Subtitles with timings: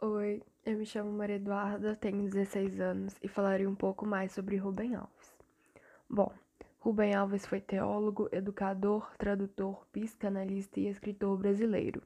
[0.00, 4.56] Oi, eu me chamo Maria Eduarda, tenho 16 anos e falarei um pouco mais sobre
[4.56, 5.34] Rubem Alves.
[6.10, 6.30] Bom,
[6.80, 12.02] Rubem Alves foi teólogo, educador, tradutor, psicanalista e escritor brasileiro.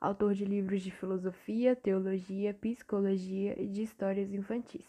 [0.00, 4.88] Autor de livros de filosofia, teologia, psicologia e de histórias infantis.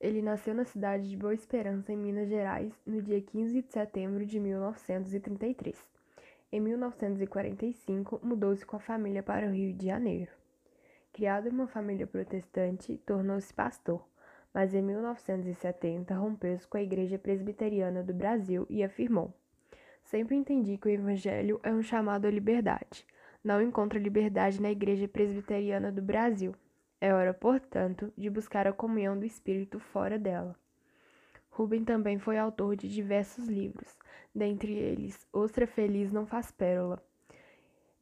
[0.00, 4.24] Ele nasceu na cidade de Boa Esperança, em Minas Gerais, no dia 15 de setembro
[4.24, 5.76] de 1933.
[6.52, 10.30] Em 1945, mudou-se com a família para o Rio de Janeiro.
[11.16, 14.06] Criado em uma família protestante, tornou-se pastor,
[14.52, 19.32] mas em 1970 rompeu-se com a Igreja Presbiteriana do Brasil e afirmou:
[20.04, 23.06] Sempre entendi que o Evangelho é um chamado à liberdade.
[23.42, 26.54] Não encontro liberdade na Igreja Presbiteriana do Brasil.
[27.00, 30.54] É hora, portanto, de buscar a comunhão do Espírito fora dela.
[31.48, 33.96] Rubem também foi autor de diversos livros,
[34.34, 37.02] dentre eles Ostra Feliz Não Faz Pérola,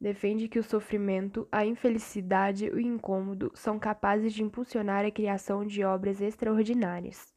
[0.05, 5.65] defende que o sofrimento, a infelicidade e o incômodo são capazes de impulsionar a criação
[5.65, 7.33] de obras extraordinárias.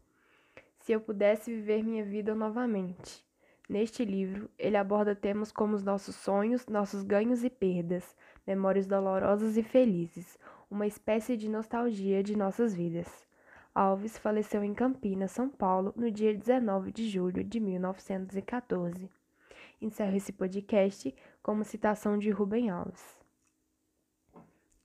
[0.77, 3.24] Se eu pudesse viver minha vida novamente.
[3.66, 8.14] Neste livro, ele aborda temas como os nossos sonhos, nossos ganhos e perdas,
[8.46, 10.39] memórias dolorosas e felizes,
[10.70, 13.27] uma espécie de nostalgia de nossas vidas.
[13.74, 19.08] Alves faleceu em Campinas, São Paulo, no dia 19 de julho de 1914.
[19.80, 23.16] Encerro esse podcast com uma citação de Rubem Alves.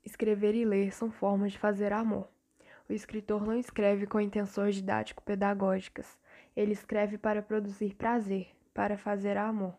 [0.05, 2.27] Escrever e ler são formas de fazer amor.
[2.88, 6.19] O escritor não escreve com intenções didático-pedagógicas.
[6.55, 9.75] Ele escreve para produzir prazer, para fazer amor.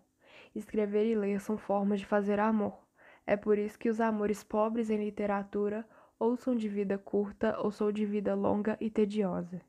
[0.53, 2.77] Escrever e ler são formas de fazer amor.
[3.25, 5.87] É por isso que os amores pobres em literatura
[6.19, 9.61] ou são de vida curta ou são de vida longa e tediosa.